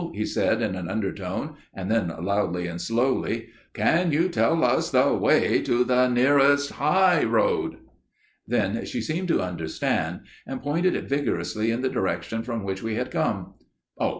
[0.15, 5.13] he said in an undertone, and then loudly and slowly, 'Can you tell us the
[5.13, 7.77] way to the nearest high road?'
[8.47, 13.11] "Then she seemed to understand, and pointed vigorously in the direction from which we had
[13.11, 13.53] come.
[13.99, 14.09] "'Oh!